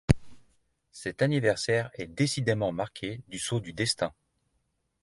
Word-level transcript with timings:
Cet 0.91 1.21
anniversaire 1.21 1.91
est 1.93 2.07
décidément 2.07 2.71
marqué 2.71 3.21
du 3.27 3.37
sceau 3.37 3.59
du 3.59 3.71
destin. 3.71 4.11